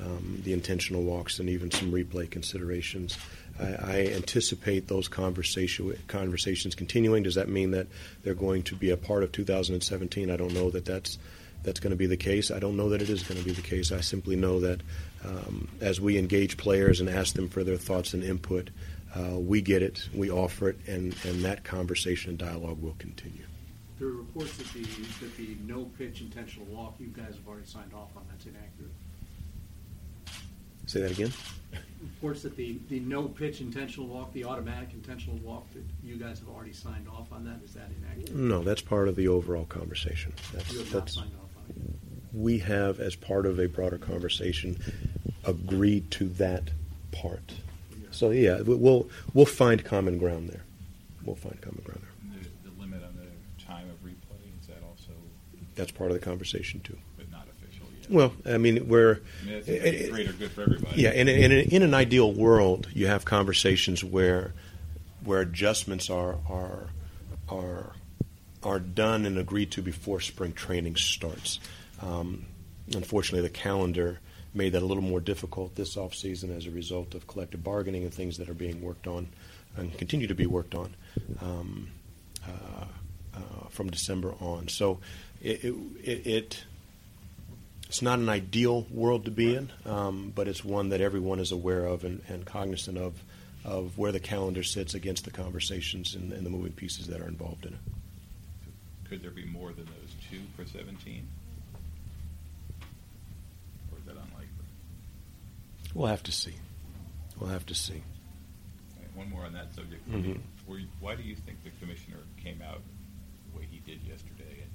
um, 0.00 0.40
the 0.44 0.52
intentional 0.52 1.02
walks 1.02 1.40
and 1.40 1.48
even 1.48 1.70
some 1.70 1.90
replay 1.90 2.30
considerations. 2.30 3.18
I, 3.60 3.64
I 3.64 3.96
anticipate 4.14 4.88
those 4.88 5.08
conversation, 5.08 5.96
conversations 6.06 6.74
continuing. 6.74 7.22
Does 7.22 7.34
that 7.34 7.48
mean 7.48 7.72
that 7.72 7.86
they're 8.22 8.34
going 8.34 8.62
to 8.64 8.74
be 8.74 8.90
a 8.90 8.96
part 8.96 9.22
of 9.22 9.32
2017? 9.32 10.30
I 10.30 10.36
don't 10.36 10.54
know 10.54 10.70
that 10.70 10.84
that's 10.84 11.18
that's 11.64 11.80
going 11.80 11.90
to 11.90 11.96
be 11.96 12.06
the 12.06 12.16
case. 12.16 12.50
I 12.50 12.60
don't 12.60 12.76
know 12.76 12.90
that 12.90 13.02
it 13.02 13.10
is 13.10 13.22
going 13.24 13.38
to 13.38 13.44
be 13.44 13.52
the 13.52 13.62
case. 13.62 13.90
I 13.90 14.00
simply 14.00 14.36
know 14.36 14.60
that 14.60 14.80
um, 15.24 15.68
as 15.80 16.00
we 16.00 16.16
engage 16.16 16.56
players 16.56 17.00
and 17.00 17.10
ask 17.10 17.34
them 17.34 17.48
for 17.48 17.64
their 17.64 17.76
thoughts 17.76 18.14
and 18.14 18.22
input, 18.22 18.70
uh, 19.14 19.38
we 19.38 19.60
get 19.60 19.82
it, 19.82 20.08
we 20.14 20.30
offer 20.30 20.68
it, 20.68 20.78
and, 20.86 21.16
and 21.24 21.44
that 21.44 21.64
conversation 21.64 22.30
and 22.30 22.38
dialogue 22.38 22.80
will 22.80 22.94
continue. 22.98 23.44
There 23.98 24.08
are 24.08 24.12
reports 24.12 24.56
that 24.58 24.72
the, 24.72 24.82
that 24.82 25.36
the 25.36 25.56
no 25.66 25.86
pitch 25.98 26.20
intentional 26.20 26.66
walk, 26.68 26.94
you 27.00 27.08
guys 27.08 27.34
have 27.34 27.48
already 27.48 27.66
signed 27.66 27.92
off 27.92 28.10
on. 28.16 28.22
That's 28.30 28.46
inaccurate. 28.46 28.92
Say 30.86 31.00
that 31.00 31.10
again. 31.10 31.32
Reports 32.00 32.42
that 32.42 32.56
the, 32.56 32.78
the 32.88 33.00
no 33.00 33.24
pitch 33.24 33.60
intentional 33.60 34.06
walk, 34.08 34.32
the 34.32 34.44
automatic 34.44 34.90
intentional 34.92 35.36
walk, 35.38 35.66
that 35.74 35.82
you 36.02 36.16
guys 36.16 36.38
have 36.38 36.48
already 36.48 36.72
signed 36.72 37.06
off 37.08 37.32
on 37.32 37.44
that. 37.44 37.60
Is 37.64 37.74
that 37.74 37.90
inaccurate? 38.00 38.34
No, 38.36 38.62
that's 38.62 38.80
part 38.82 39.08
of 39.08 39.16
the 39.16 39.26
overall 39.28 39.64
conversation. 39.64 40.32
That's, 40.52 40.72
You 40.72 40.78
have 40.80 40.94
not 40.94 41.10
signed 41.10 41.32
off 41.42 41.50
on 41.56 41.64
it. 41.70 41.76
we 42.32 42.58
have, 42.60 43.00
as 43.00 43.16
part 43.16 43.46
of 43.46 43.58
a 43.58 43.66
broader 43.66 43.98
conversation, 43.98 44.76
agreed 45.44 46.10
to 46.12 46.28
that 46.30 46.70
part. 47.10 47.52
So 48.10 48.30
yeah, 48.30 48.60
we- 48.62 48.74
we'll 48.76 49.08
we'll 49.34 49.44
find 49.46 49.84
common 49.84 50.18
ground 50.18 50.48
there. 50.50 50.64
We'll 51.24 51.36
find 51.36 51.60
common 51.60 51.82
ground 51.84 52.02
there. 52.02 52.40
The, 52.64 52.70
the 52.70 52.80
limit 52.80 53.02
on 53.02 53.14
the 53.16 53.62
time 53.64 53.88
of 53.90 53.96
replay 54.04 54.38
is 54.60 54.66
that 54.68 54.82
also, 54.88 55.12
That's 55.74 55.90
part 55.92 56.10
of 56.10 56.14
the 56.18 56.24
conversation 56.24 56.80
too. 56.80 56.96
but 57.16 57.30
not 57.30 57.46
official 57.48 57.86
yet. 57.97 57.97
Well, 58.08 58.32
I 58.46 58.58
mean, 58.58 58.88
we're 58.88 59.20
I 59.42 59.46
mean, 59.46 59.54
that's 59.54 59.68
a 59.68 60.10
greater 60.10 60.32
good 60.32 60.50
for 60.50 60.62
everybody. 60.62 61.00
yeah, 61.02 61.12
in, 61.12 61.28
in, 61.28 61.52
in 61.52 61.82
an 61.82 61.94
ideal 61.94 62.32
world, 62.32 62.88
you 62.92 63.06
have 63.06 63.24
conversations 63.24 64.02
where 64.02 64.52
where 65.24 65.40
adjustments 65.40 66.08
are 66.08 66.36
are 66.48 66.88
are 67.48 67.92
are 68.62 68.78
done 68.78 69.26
and 69.26 69.38
agreed 69.38 69.70
to 69.72 69.82
before 69.82 70.20
spring 70.20 70.52
training 70.52 70.96
starts. 70.96 71.60
Um, 72.00 72.46
unfortunately, 72.94 73.42
the 73.42 73.54
calendar 73.54 74.20
made 74.54 74.72
that 74.72 74.82
a 74.82 74.86
little 74.86 75.02
more 75.02 75.20
difficult 75.20 75.74
this 75.74 75.96
off 75.96 76.14
season 76.14 76.54
as 76.54 76.66
a 76.66 76.70
result 76.70 77.14
of 77.14 77.26
collective 77.26 77.62
bargaining 77.62 78.02
and 78.04 78.12
things 78.12 78.38
that 78.38 78.48
are 78.48 78.54
being 78.54 78.80
worked 78.82 79.06
on 79.06 79.28
and 79.76 79.96
continue 79.98 80.26
to 80.26 80.34
be 80.34 80.46
worked 80.46 80.74
on 80.74 80.94
um, 81.40 81.88
uh, 82.46 82.84
uh, 83.34 83.68
from 83.68 83.90
December 83.90 84.34
on. 84.40 84.68
So 84.68 84.98
it, 85.42 85.64
it, 86.02 86.26
it 86.26 86.64
it's 87.88 88.02
not 88.02 88.18
an 88.18 88.28
ideal 88.28 88.86
world 88.90 89.24
to 89.24 89.30
be 89.30 89.54
in, 89.54 89.70
um, 89.86 90.32
but 90.34 90.46
it's 90.48 90.64
one 90.64 90.90
that 90.90 91.00
everyone 91.00 91.38
is 91.40 91.52
aware 91.52 91.86
of 91.86 92.04
and, 92.04 92.20
and 92.28 92.44
cognizant 92.44 92.98
of, 92.98 93.14
of 93.64 93.96
where 93.96 94.12
the 94.12 94.20
calendar 94.20 94.62
sits 94.62 94.94
against 94.94 95.24
the 95.24 95.30
conversations 95.30 96.14
and, 96.14 96.32
and 96.32 96.44
the 96.44 96.50
moving 96.50 96.72
pieces 96.72 97.06
that 97.06 97.20
are 97.20 97.28
involved 97.28 97.64
in 97.64 97.72
it. 97.72 97.78
Could 99.08 99.22
there 99.22 99.30
be 99.30 99.46
more 99.46 99.72
than 99.72 99.86
those 99.86 100.14
two 100.30 100.40
for 100.54 100.66
17? 100.68 101.26
Or 103.90 103.98
is 103.98 104.04
that 104.04 104.12
unlikely? 104.12 104.66
We'll 105.94 106.08
have 106.08 106.22
to 106.24 106.32
see. 106.32 106.54
We'll 107.40 107.48
have 107.50 107.64
to 107.66 107.74
see. 107.74 107.94
Okay, 108.98 109.08
One 109.14 109.30
more 109.30 109.44
on 109.46 109.54
that 109.54 109.74
subject. 109.74 110.06
Mhm. 110.10 110.38
Why 111.00 111.14
do 111.14 111.22
you 111.22 111.34
think 111.34 111.64
the 111.64 111.70
commissioner 111.80 112.18
came 112.36 112.60
out 112.60 112.82
the 113.50 113.58
way 113.58 113.66
he 113.70 113.78
did 113.78 114.02
yesterday 114.02 114.60
and 114.62 114.70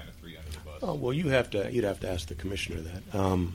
kind 0.00 0.08
of 0.08 0.16
threw 0.16 0.30
you 0.30 0.38
under 0.38 0.50
the 0.50 0.58
bus? 0.58 0.78
Oh 0.82 0.94
well, 0.94 1.12
you 1.12 1.28
have 1.28 1.50
to. 1.50 1.70
You'd 1.72 1.84
have 1.84 2.00
to 2.00 2.10
ask 2.10 2.28
the 2.28 2.34
commissioner 2.34 2.80
that. 2.80 3.18
Um, 3.18 3.54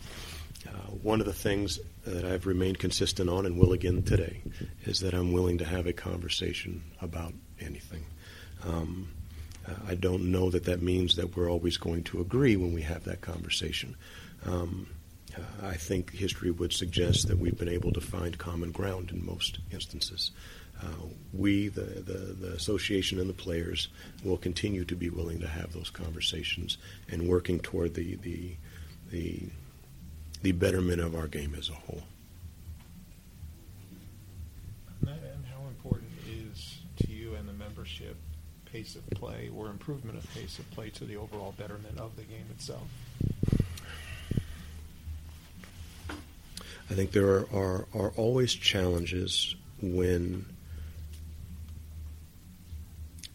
uh, 0.68 0.72
one 1.04 1.20
of 1.20 1.28
the 1.28 1.34
things 1.34 1.80
that 2.06 2.25
I've 2.25 2.48
remained 2.48 2.80
consistent 2.80 3.30
on, 3.30 3.46
and 3.46 3.60
will 3.60 3.72
again 3.72 4.02
today, 4.02 4.42
is 4.84 5.00
that 5.02 5.14
I'm 5.14 5.32
willing 5.32 5.60
to 5.60 5.66
have 5.66 5.86
a 5.86 5.94
conversation 5.94 6.82
about 7.02 7.34
anything. 7.60 8.04
Um, 8.64 9.10
uh, 9.68 9.74
I 9.88 9.96
don't 9.96 10.32
know 10.32 10.50
that 10.50 10.64
that 10.66 10.82
means 10.82 11.18
that 11.18 11.36
we're 11.36 11.52
always 11.52 11.78
going 11.78 12.04
to 12.06 12.20
agree 12.20 12.56
when 12.56 12.74
we 12.74 12.82
have 12.82 13.04
that 13.04 13.22
conversation. 13.22 13.96
Um, 14.46 14.88
I 15.62 15.74
think 15.75 16.12
history 16.12 16.51
would 16.51 16.74
suggest 16.74 17.27
that 17.27 17.38
we've 17.38 17.58
been 17.58 17.70
able 17.70 17.92
to 17.94 18.01
find 18.01 18.38
common 18.38 18.72
ground 18.72 19.12
in 19.12 19.25
most 19.25 19.60
instances. 19.72 20.32
Uh, 20.82 21.08
we, 21.34 21.70
the, 21.70 21.82
the, 21.82 22.34
the 22.34 22.54
association 22.54 23.20
and 23.20 23.30
the 23.30 23.34
players, 23.34 23.88
will 24.24 24.38
continue 24.38 24.84
to 24.86 24.96
be 24.96 25.10
willing 25.10 25.39
to 25.39 25.48
have 25.48 25.74
those 25.74 25.89
conversations 25.89 26.77
and 27.10 27.27
working 27.27 27.60
toward 27.60 27.94
the, 27.94 28.15
the, 28.15 28.56
the, 29.12 29.44
the 30.42 30.51
betterment 30.51 31.01
of 31.01 31.15
our 31.15 31.27
game 31.27 31.56
as 31.58 31.70
a 31.70 31.74
whole. 31.74 32.04
And 35.01 35.10
and 35.10 35.46
how 35.46 35.68
important 35.68 36.12
is 36.27 36.80
to 36.98 37.12
you 37.12 37.36
and 37.36 37.48
the 37.48 37.54
membership 37.54 38.18
pace 38.65 38.96
of 38.96 39.10
play 39.12 39.50
or 39.56 39.68
improvement 39.68 40.18
of 40.18 40.34
pace 40.34 40.60
of 40.60 40.70
play 40.72 40.89
to 40.89 41.06
the 41.06 41.15
overall 41.15 41.54
betterment 41.58 41.98
of 42.00 42.15
the 42.15 42.24
game 42.24 42.46
itself? 42.51 42.88
I 46.89 46.94
think 46.94 47.12
there 47.12 47.27
are, 47.27 47.48
are, 47.54 47.88
are 47.94 48.10
always 48.15 48.54
challenges 48.54 49.56
when 49.82 50.46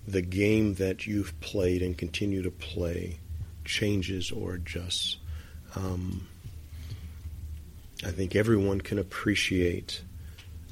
the 0.07 0.23
game 0.23 0.75
that 0.75 1.07
you've 1.07 1.39
played 1.41 1.83
and 1.83 1.97
continue 1.97 2.43
to 2.43 2.51
play 2.51 3.19
changes 3.65 4.31
or 4.31 4.55
adjusts. 4.55 5.17
Um, 5.77 6.27
I 8.05 8.11
think 8.11 8.35
everyone 8.35 8.81
can 8.81 8.99
appreciate 8.99 10.03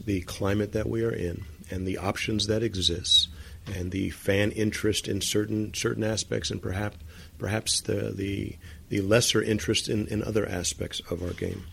the 0.04 0.22
climate 0.22 0.72
that 0.72 0.88
we 0.88 1.04
are 1.04 1.12
in 1.12 1.44
and 1.70 1.86
the 1.86 1.98
options 1.98 2.46
that 2.46 2.62
exist 2.62 3.28
and 3.74 3.90
the 3.90 4.10
fan 4.10 4.50
interest 4.52 5.06
in 5.06 5.20
certain 5.20 5.74
certain 5.74 6.02
aspects 6.02 6.50
and 6.50 6.62
perhaps 6.62 6.96
perhaps 7.36 7.82
the 7.82 8.12
the, 8.14 8.56
the 8.88 9.00
lesser 9.02 9.42
interest 9.42 9.88
in, 9.88 10.06
in 10.06 10.22
other 10.22 10.48
aspects 10.48 11.00
of 11.10 11.22
our 11.22 11.32
game. 11.32 11.64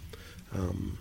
Um, 0.55 0.97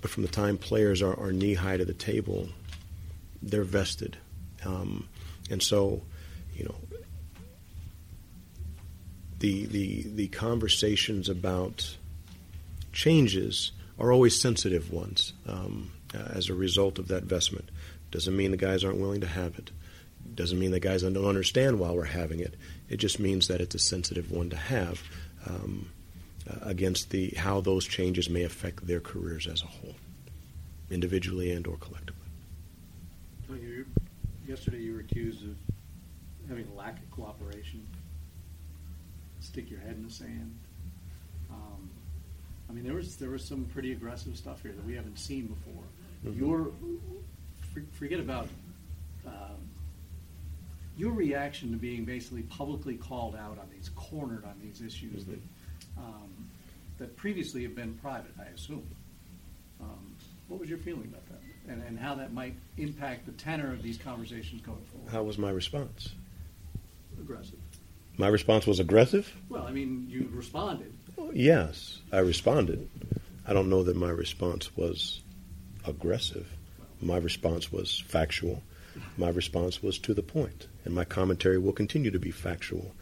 but 0.00 0.10
from 0.10 0.24
the 0.24 0.28
time 0.28 0.58
players 0.58 1.02
are, 1.02 1.18
are 1.18 1.32
knee 1.32 1.54
high 1.54 1.76
to 1.76 1.84
the 1.84 1.94
table, 1.94 2.48
they're 3.42 3.64
vested. 3.64 4.16
Um, 4.64 5.08
and 5.50 5.62
so, 5.62 6.02
you 6.54 6.64
know, 6.64 6.74
the, 9.38 9.66
the, 9.66 10.02
the 10.14 10.28
conversations 10.28 11.28
about 11.28 11.96
changes 12.92 13.72
are 13.98 14.10
always 14.10 14.40
sensitive 14.40 14.90
ones 14.90 15.32
um, 15.46 15.92
as 16.14 16.48
a 16.48 16.54
result 16.54 16.98
of 16.98 17.08
that 17.08 17.24
vestment. 17.24 17.70
Doesn't 18.10 18.36
mean 18.36 18.50
the 18.50 18.56
guys 18.56 18.82
aren't 18.84 18.98
willing 18.98 19.20
to 19.20 19.26
have 19.26 19.58
it. 19.58 19.70
Doesn't 20.36 20.58
mean 20.58 20.70
the 20.70 20.80
guys 20.80 21.02
don't 21.02 21.16
understand 21.16 21.80
why 21.80 21.90
we're 21.90 22.04
having 22.04 22.40
it. 22.40 22.54
It 22.88 22.98
just 22.98 23.18
means 23.18 23.48
that 23.48 23.60
it's 23.60 23.74
a 23.74 23.78
sensitive 23.78 24.30
one 24.30 24.50
to 24.50 24.56
have 24.56 25.02
um, 25.46 25.90
uh, 26.48 26.56
against 26.62 27.10
the 27.10 27.30
how 27.30 27.60
those 27.60 27.86
changes 27.86 28.28
may 28.28 28.42
affect 28.42 28.86
their 28.86 29.00
careers 29.00 29.46
as 29.46 29.62
a 29.62 29.66
whole, 29.66 29.94
individually 30.90 31.50
and 31.50 31.66
or 31.66 31.76
collectively. 31.78 32.20
You, 33.48 33.86
yesterday, 34.46 34.78
you 34.78 34.92
were 34.94 35.00
accused 35.00 35.42
of 35.44 35.56
having 36.48 36.68
a 36.72 36.76
lack 36.76 36.98
of 36.98 37.10
cooperation. 37.10 37.86
Stick 39.40 39.70
your 39.70 39.80
head 39.80 39.92
in 39.96 40.04
the 40.04 40.12
sand. 40.12 40.54
Um, 41.50 41.90
I 42.68 42.72
mean, 42.72 42.84
there 42.84 42.94
was 42.94 43.16
there 43.16 43.30
was 43.30 43.44
some 43.44 43.64
pretty 43.72 43.92
aggressive 43.92 44.36
stuff 44.36 44.62
here 44.62 44.72
that 44.72 44.84
we 44.84 44.94
haven't 44.94 45.18
seen 45.18 45.46
before. 45.46 45.84
Mm-hmm. 46.26 46.38
Your 46.38 46.70
forget 47.92 48.20
about 48.20 48.48
um, 49.26 49.56
your 50.96 51.12
reaction 51.12 51.70
to 51.72 51.76
being 51.76 52.04
basically 52.04 52.42
publicly 52.42 52.96
called 52.96 53.36
out 53.36 53.58
on 53.58 53.68
these, 53.74 53.90
cornered 53.94 54.44
on 54.44 54.54
these 54.62 54.80
issues 54.80 55.22
mm-hmm. 55.22 55.32
that 55.32 55.40
um, 55.98 56.30
that 56.98 57.16
previously 57.16 57.62
have 57.62 57.74
been 57.74 57.94
private, 57.94 58.32
I 58.38 58.46
assume. 58.54 58.86
Um, 59.80 60.14
what 60.48 60.60
was 60.60 60.68
your 60.68 60.78
feeling 60.78 61.04
about 61.04 61.26
that, 61.28 61.72
and, 61.72 61.82
and 61.82 61.98
how 61.98 62.14
that 62.14 62.32
might 62.32 62.54
impact 62.78 63.26
the 63.26 63.32
tenor 63.32 63.72
of 63.72 63.82
these 63.82 63.98
conversations 63.98 64.62
going 64.62 64.82
forward? 64.92 65.10
How 65.10 65.22
was 65.22 65.38
my 65.38 65.50
response? 65.50 66.10
Aggressive. 67.20 67.58
My 68.16 68.28
response 68.28 68.66
was 68.66 68.80
aggressive. 68.80 69.34
Well, 69.48 69.66
I 69.66 69.72
mean, 69.72 70.06
you 70.08 70.30
responded. 70.32 70.92
Yes, 71.32 72.00
I 72.12 72.18
responded. 72.18 72.88
I 73.46 73.52
don't 73.52 73.68
know 73.68 73.82
that 73.84 73.96
my 73.96 74.08
response 74.08 74.74
was 74.76 75.20
aggressive. 75.86 76.50
My 77.00 77.18
response 77.18 77.70
was 77.70 78.02
factual. 78.08 78.62
My 79.16 79.28
response 79.28 79.82
was 79.82 79.98
to 80.00 80.14
the 80.14 80.22
point, 80.22 80.66
and 80.84 80.94
my 80.94 81.04
commentary 81.04 81.58
will 81.58 81.72
continue 81.72 82.10
to 82.10 82.18
be 82.18 82.30
factual 82.30 82.94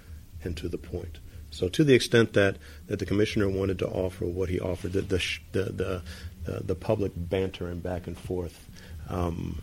and 0.43 0.57
to 0.57 0.69
the 0.69 0.79
point. 0.79 1.19
So, 1.51 1.69
to 1.69 1.85
the 1.85 1.95
extent 1.95 2.33
that, 2.33 2.57
that 2.89 2.99
the 2.99 3.07
commissioner 3.07 3.49
wanted 3.49 3.79
to 3.79 3.89
offer 3.89 4.27
what 4.27 4.49
he 4.49 4.59
offered, 4.59 4.93
the 4.93 5.03
the 5.03 5.39
the, 5.53 6.03
the, 6.45 6.61
the 6.65 6.75
public 6.75 7.13
banter 7.15 7.69
and 7.69 7.83
back 7.83 8.07
and 8.07 8.19
forth, 8.19 8.69
um, 9.09 9.63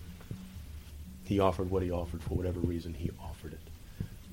he 1.25 1.39
offered 1.39 1.69
what 1.69 1.83
he 1.83 1.91
offered 1.91 2.23
for 2.23 2.35
whatever 2.35 2.59
reason 2.59 2.93
he 2.93 3.11
offered 3.21 3.53
it. 3.53 3.59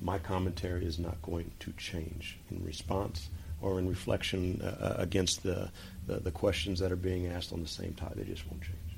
My 0.01 0.19
commentary 0.19 0.85
is 0.85 0.99
not 0.99 1.21
going 1.21 1.51
to 1.59 1.73
change 1.73 2.37
in 2.49 2.63
response 2.63 3.29
or 3.61 3.77
in 3.77 3.89
reflection 3.89 4.61
uh, 4.61 4.67
uh 4.67 4.95
against 4.97 5.43
the, 5.43 5.69
the, 6.07 6.21
the 6.21 6.31
questions 6.31 6.79
that 6.79 6.93
are 6.93 6.97
being 6.97 7.27
asked 7.27 7.51
on 7.51 7.61
the 7.61 7.67
same 7.67 7.93
tide. 7.93 8.13
They 8.15 8.23
just 8.23 8.49
won't 8.49 8.61
change. 8.61 8.88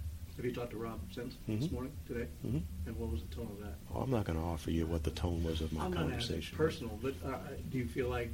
Have 0.42 0.50
you 0.50 0.56
talked 0.56 0.72
to 0.72 0.78
Rob 0.78 1.00
since 1.14 1.36
this 1.48 1.70
morning, 1.70 1.92
today? 2.08 2.26
Mm-hmm. 2.44 2.58
And 2.88 2.98
what 2.98 3.12
was 3.12 3.22
the 3.22 3.36
tone 3.36 3.48
of 3.52 3.60
that? 3.64 3.76
Oh, 3.94 4.00
I'm 4.00 4.10
not 4.10 4.26
going 4.26 4.40
to 4.40 4.44
offer 4.44 4.72
you 4.72 4.88
what 4.88 5.04
the 5.04 5.12
tone 5.12 5.44
was 5.44 5.62
of 5.62 5.72
my 5.72 5.86
I'm 5.86 5.94
conversation. 5.94 6.58
Not 6.58 6.66
personal, 6.66 7.00
but 7.00 7.14
uh, 7.24 7.38
do 7.70 7.78
you 7.78 7.86
feel 7.86 8.10
like 8.10 8.32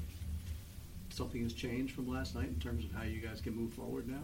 something 1.10 1.44
has 1.44 1.52
changed 1.52 1.94
from 1.94 2.10
last 2.10 2.34
night 2.34 2.48
in 2.48 2.62
terms 2.62 2.86
of 2.86 2.94
how 2.94 3.04
you 3.04 3.20
guys 3.20 3.42
can 3.42 3.58
move 3.58 3.74
forward 3.74 4.08
now? 4.08 4.24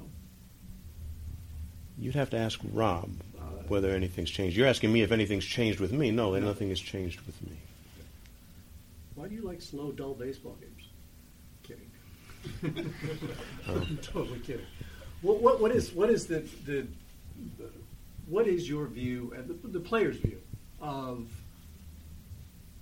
You'd 1.99 2.15
have 2.15 2.29
to 2.29 2.37
ask 2.37 2.57
Rob 2.71 3.09
uh, 3.37 3.41
whether 3.67 3.89
anything's 3.89 4.31
changed. 4.31 4.55
You're 4.55 4.69
asking 4.69 4.93
me 4.93 5.01
if 5.01 5.11
anything's 5.11 5.43
changed 5.43 5.81
with 5.81 5.91
me. 5.91 6.09
No, 6.09 6.31
no, 6.31 6.39
nothing 6.39 6.69
has 6.69 6.79
changed 6.79 7.19
with 7.25 7.41
me. 7.41 7.57
Why 9.15 9.27
do 9.27 9.35
you 9.35 9.41
like 9.41 9.61
slow, 9.61 9.91
dull 9.91 10.13
baseball 10.13 10.55
games? 10.61 10.87
Kidding. 12.63 12.93
um, 13.67 13.99
totally 14.01 14.39
kidding. 14.39 14.67
What, 15.21 15.41
what, 15.41 15.59
what 15.59 15.71
is 15.71 15.91
what 15.91 16.09
is 16.09 16.27
the, 16.27 16.45
the 16.65 16.87
what 18.27 18.47
is 18.47 18.67
your 18.67 18.87
view, 18.87 19.33
and 19.35 19.47
the, 19.47 19.67
the 19.67 19.79
player's 19.79 20.17
view, 20.17 20.39
of 20.81 21.29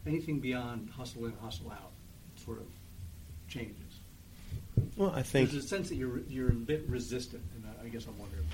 anything 0.05 0.39
beyond 0.39 0.89
hustle 0.89 1.25
in, 1.25 1.34
hustle 1.41 1.72
out 1.72 1.91
sort 2.36 2.60
of 2.60 2.67
changes? 3.48 3.75
Well, 4.96 5.12
I 5.15 5.22
think 5.22 5.51
there's 5.51 5.63
a 5.63 5.67
sense 5.67 5.89
that 5.89 5.96
you're 5.96 6.20
you're 6.27 6.50
a 6.50 6.53
bit 6.53 6.86
resistant, 6.88 7.43
and 7.55 7.65
I 7.84 7.89
guess 7.89 8.05
I'm 8.05 8.17
wondering. 8.17 8.46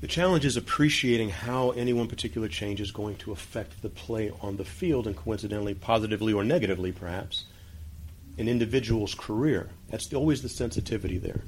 The 0.00 0.06
challenge 0.06 0.44
is 0.44 0.56
appreciating 0.56 1.30
how 1.30 1.70
any 1.70 1.92
one 1.92 2.06
particular 2.06 2.46
change 2.46 2.80
is 2.80 2.92
going 2.92 3.16
to 3.16 3.32
affect 3.32 3.82
the 3.82 3.88
play 3.88 4.30
on 4.40 4.56
the 4.56 4.64
field, 4.64 5.06
and 5.06 5.16
coincidentally, 5.16 5.74
positively 5.74 6.32
or 6.32 6.44
negatively, 6.44 6.92
perhaps, 6.92 7.46
an 8.38 8.48
individual's 8.48 9.14
career. 9.14 9.70
That's 9.90 10.12
always 10.14 10.42
the 10.42 10.48
sensitivity 10.48 11.18
there. 11.18 11.42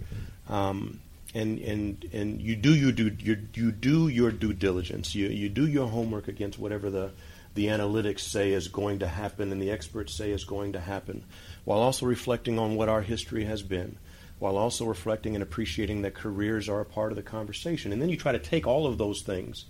Um, 0.48 1.00
and 1.34 1.58
and 1.60 2.08
and 2.12 2.40
you 2.40 2.56
do 2.56 2.74
you 2.74 2.92
do 2.92 3.16
you, 3.18 3.36
you 3.54 3.72
do 3.72 4.08
your 4.08 4.30
due 4.30 4.52
diligence. 4.52 5.14
You 5.14 5.28
you 5.28 5.48
do 5.48 5.66
your 5.66 5.88
homework 5.88 6.28
against 6.28 6.58
whatever 6.58 6.90
the 6.90 7.12
the 7.54 7.66
analytics 7.66 8.20
say 8.20 8.52
is 8.52 8.68
going 8.68 9.00
to 9.00 9.06
happen 9.06 9.50
and 9.50 9.60
the 9.60 9.70
experts 9.70 10.14
say 10.14 10.30
is 10.30 10.44
going 10.44 10.72
to 10.72 10.80
happen, 10.80 11.24
while 11.64 11.80
also 11.80 12.06
reflecting 12.06 12.58
on 12.58 12.76
what 12.76 12.88
our 12.88 13.02
history 13.02 13.44
has 13.44 13.62
been, 13.62 13.96
while 14.38 14.56
also 14.56 14.84
reflecting 14.84 15.34
and 15.34 15.42
appreciating 15.42 16.02
that 16.02 16.14
careers 16.14 16.68
are 16.68 16.80
a 16.80 16.84
part 16.84 17.12
of 17.12 17.16
the 17.16 17.22
conversation. 17.22 17.92
And 17.92 18.00
then 18.00 18.08
you 18.08 18.16
try 18.16 18.32
to 18.32 18.38
take 18.38 18.66
all 18.66 18.86
of 18.86 18.98
those 18.98 19.22
things 19.22 19.64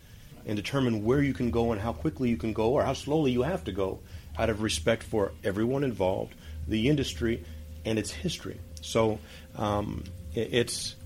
and 0.46 0.56
determine 0.56 1.04
where 1.04 1.22
you 1.22 1.34
can 1.34 1.50
go 1.50 1.72
and 1.72 1.80
how 1.80 1.92
quickly 1.92 2.28
you 2.28 2.36
can 2.36 2.52
go 2.52 2.72
or 2.72 2.84
how 2.84 2.92
slowly 2.92 3.32
you 3.32 3.42
have 3.42 3.64
to 3.64 3.72
go 3.72 4.00
out 4.38 4.50
of 4.50 4.62
respect 4.62 5.02
for 5.02 5.32
everyone 5.42 5.84
involved, 5.84 6.34
the 6.68 6.88
industry, 6.88 7.44
and 7.84 7.98
its 7.98 8.10
history. 8.10 8.60
So 8.80 9.18
um, 9.56 10.04
it's 10.34 10.96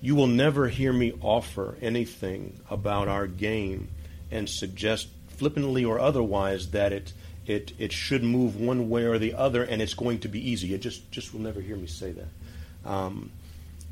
you 0.00 0.14
will 0.14 0.26
never 0.26 0.68
hear 0.68 0.92
me 0.92 1.12
offer 1.20 1.76
anything 1.80 2.60
about 2.70 3.08
our 3.08 3.26
game 3.26 3.88
and 4.30 4.48
suggest 4.48 5.08
flippantly 5.36 5.84
or 5.84 5.98
otherwise 5.98 6.70
that 6.70 6.92
it 6.92 7.12
it 7.46 7.72
it 7.78 7.92
should 7.92 8.22
move 8.22 8.56
one 8.56 8.88
way 8.88 9.04
or 9.04 9.18
the 9.18 9.34
other 9.34 9.62
and 9.62 9.82
it's 9.82 9.94
going 9.94 10.20
to 10.20 10.28
be 10.28 10.50
easy. 10.50 10.68
You 10.68 10.78
just 10.78 11.10
just 11.10 11.32
will 11.32 11.40
never 11.40 11.60
hear 11.60 11.76
me 11.76 11.86
say 11.86 12.12
that. 12.12 12.88
Um, 12.88 13.30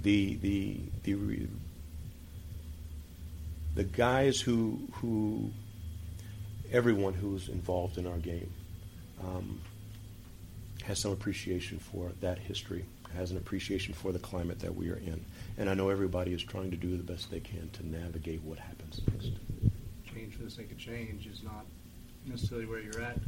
the 0.02 0.36
the 0.36 0.80
the 1.04 1.46
the 3.74 3.84
guys 3.84 4.40
who 4.40 4.78
who 4.94 5.50
everyone 6.72 7.14
who's 7.14 7.48
involved 7.48 7.98
in 7.98 8.06
our 8.06 8.18
game 8.18 8.50
um, 9.24 9.60
has 10.84 11.00
some 11.00 11.12
appreciation 11.12 11.78
for 11.78 12.12
that 12.20 12.38
history, 12.38 12.84
has 13.16 13.30
an 13.30 13.36
appreciation 13.36 13.94
for 13.94 14.12
the 14.12 14.18
climate 14.18 14.60
that 14.60 14.74
we 14.74 14.90
are 14.90 14.96
in. 14.96 15.24
And 15.56 15.68
I 15.68 15.74
know 15.74 15.88
everybody 15.88 16.32
is 16.32 16.42
trying 16.42 16.70
to 16.70 16.76
do 16.76 16.96
the 16.96 17.02
best 17.02 17.30
they 17.30 17.40
can 17.40 17.70
to 17.70 17.86
navigate 17.86 18.42
what 18.42 18.58
happens 18.58 19.00
next. 19.12 19.32
Change 20.12 20.34
for 20.34 20.44
the 20.44 20.50
sake 20.50 20.70
of 20.70 20.78
change 20.78 21.26
is 21.26 21.42
not 21.42 21.66
necessarily 22.26 22.66
where 22.66 22.80
you're 22.80 23.00
at. 23.00 23.18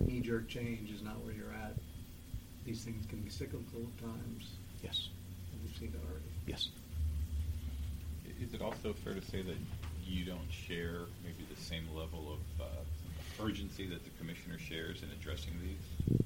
Knee 0.00 0.20
jerk 0.20 0.48
change 0.48 0.90
is 0.90 1.02
not 1.02 1.22
where 1.24 1.34
you're 1.34 1.52
at. 1.52 1.74
These 2.64 2.82
things 2.84 3.06
can 3.06 3.20
be 3.20 3.30
cyclical 3.30 3.80
at 3.80 4.02
times. 4.02 4.54
Yes. 4.82 5.08
And 5.52 5.60
we've 5.62 5.76
seen 5.76 5.92
that 5.92 6.00
already. 6.10 6.24
Yes. 6.46 6.68
Is 8.40 8.52
it 8.52 8.62
also 8.62 8.92
fair 8.92 9.14
to 9.14 9.22
say 9.22 9.42
that 9.42 9.56
you 10.04 10.24
don't 10.24 10.50
share 10.50 11.00
maybe 11.22 11.46
the 11.54 11.60
same 11.60 11.84
level 11.94 12.36
of 12.36 12.66
uh, 12.66 13.44
urgency 13.44 13.86
that 13.88 14.04
the 14.04 14.10
commissioner 14.18 14.58
shares 14.58 15.02
in 15.02 15.10
addressing 15.10 15.52
these? 15.62 16.18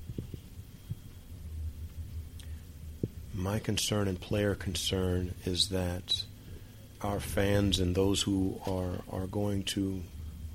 My 3.39 3.59
concern 3.59 4.09
and 4.09 4.21
player 4.21 4.55
concern 4.55 5.35
is 5.45 5.69
that 5.69 6.25
our 7.01 7.21
fans 7.21 7.79
and 7.79 7.95
those 7.95 8.23
who 8.23 8.61
are 8.67 9.01
are 9.11 9.27
going 9.27 9.63
to 9.63 10.03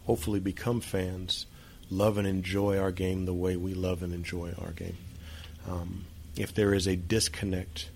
hopefully 0.06 0.40
become 0.40 0.82
fans 0.82 1.46
love 1.90 2.18
and 2.18 2.28
enjoy 2.28 2.78
our 2.78 2.92
game 2.92 3.26
the 3.26 3.34
way 3.34 3.56
we 3.56 3.74
love 3.74 4.04
and 4.04 4.14
enjoy 4.14 4.54
our 4.62 4.72
game. 4.72 4.98
Um, 5.70 6.06
if 6.36 6.54
there 6.54 6.74
is 6.74 6.88
a 6.88 6.96
disconnect 6.96 7.90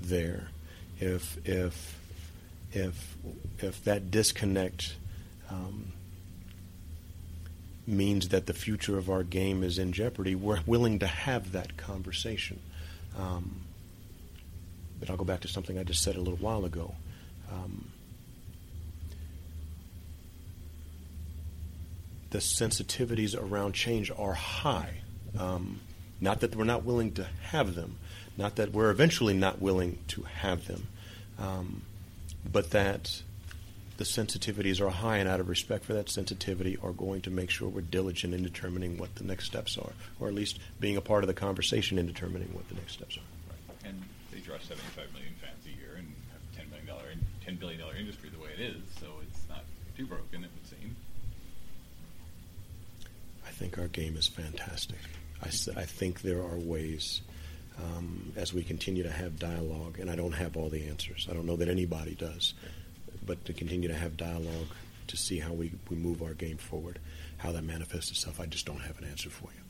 there, 0.00 0.48
if 0.98 1.36
if 1.46 1.98
if 2.72 3.16
if 3.58 3.84
that 3.84 4.10
disconnect 4.10 4.94
um, 5.50 5.92
means 7.86 8.28
that 8.28 8.46
the 8.46 8.54
future 8.54 8.96
of 8.96 9.10
our 9.10 9.22
game 9.22 9.62
is 9.62 9.78
in 9.78 9.92
jeopardy, 9.92 10.34
we're 10.34 10.60
willing 10.64 11.00
to 11.00 11.06
have 11.06 11.52
that 11.52 11.76
conversation. 11.76 12.60
Um, 13.18 13.62
but 15.00 15.10
I'll 15.10 15.16
go 15.16 15.24
back 15.24 15.40
to 15.40 15.48
something 15.48 15.78
I 15.78 15.82
just 15.82 16.02
said 16.02 16.16
a 16.16 16.20
little 16.20 16.38
while 16.38 16.64
ago. 16.64 16.94
Um, 17.50 17.90
the 22.30 22.38
sensitivities 22.38 23.36
around 23.36 23.72
change 23.72 24.10
are 24.16 24.34
high. 24.34 25.00
Um, 25.38 25.80
not 26.20 26.40
that 26.40 26.54
we're 26.54 26.64
not 26.64 26.84
willing 26.84 27.12
to 27.12 27.26
have 27.42 27.74
them, 27.74 27.96
not 28.36 28.56
that 28.56 28.72
we're 28.72 28.90
eventually 28.90 29.34
not 29.34 29.60
willing 29.60 29.98
to 30.08 30.22
have 30.22 30.66
them, 30.66 30.86
um, 31.38 31.82
but 32.50 32.70
that 32.70 33.22
the 33.96 34.04
sensitivities 34.04 34.80
are 34.80 34.88
high, 34.88 35.18
and 35.18 35.28
out 35.28 35.40
of 35.40 35.48
respect 35.48 35.84
for 35.84 35.92
that 35.92 36.08
sensitivity, 36.08 36.78
are 36.82 36.92
going 36.92 37.20
to 37.22 37.30
make 37.30 37.50
sure 37.50 37.68
we're 37.68 37.82
diligent 37.82 38.32
in 38.32 38.42
determining 38.42 38.96
what 38.96 39.14
the 39.16 39.24
next 39.24 39.44
steps 39.44 39.76
are, 39.76 39.92
or 40.18 40.28
at 40.28 40.34
least 40.34 40.58
being 40.78 40.96
a 40.96 41.02
part 41.02 41.22
of 41.22 41.28
the 41.28 41.34
conversation 41.34 41.98
in 41.98 42.06
determining 42.06 42.48
what 42.54 42.66
the 42.68 42.74
next 42.74 42.92
steps 42.92 43.18
are. 43.18 43.20
Right. 43.50 43.90
And 43.90 44.02
they 44.32 44.40
draw 44.40 44.58
75 44.58 45.12
million 45.12 45.34
fans 45.40 45.64
a 45.66 45.70
year 45.70 45.96
and 45.98 46.06
have 46.32 46.66
$10 46.66 46.70
million, 46.70 47.18
$10 47.46 47.58
billion 47.58 47.80
industry 47.98 48.30
the 48.30 48.42
way 48.42 48.50
it 48.54 48.60
is, 48.60 48.82
so 49.00 49.06
it's 49.22 49.48
not 49.48 49.64
too 49.96 50.06
broken, 50.06 50.44
it 50.44 50.50
would 50.54 50.66
seem. 50.66 50.96
I 53.46 53.50
think 53.50 53.78
our 53.78 53.88
game 53.88 54.16
is 54.16 54.28
fantastic. 54.28 54.98
I 55.42 55.48
think 55.48 56.20
there 56.20 56.40
are 56.42 56.58
ways 56.58 57.22
um, 57.78 58.32
as 58.36 58.52
we 58.52 58.62
continue 58.62 59.02
to 59.02 59.10
have 59.10 59.38
dialogue, 59.38 59.98
and 59.98 60.10
I 60.10 60.16
don't 60.16 60.32
have 60.32 60.56
all 60.56 60.68
the 60.68 60.86
answers. 60.86 61.26
I 61.30 61.34
don't 61.34 61.46
know 61.46 61.56
that 61.56 61.68
anybody 61.68 62.14
does, 62.14 62.54
but 63.24 63.44
to 63.46 63.52
continue 63.52 63.88
to 63.88 63.94
have 63.94 64.16
dialogue 64.16 64.68
to 65.06 65.16
see 65.16 65.38
how 65.38 65.52
we, 65.52 65.72
we 65.88 65.96
move 65.96 66.22
our 66.22 66.34
game 66.34 66.56
forward, 66.56 66.98
how 67.38 67.52
that 67.52 67.64
manifests 67.64 68.10
itself, 68.10 68.38
I 68.38 68.46
just 68.46 68.66
don't 68.66 68.80
have 68.80 68.98
an 68.98 69.04
answer 69.04 69.30
for 69.30 69.48
you. 69.54 69.69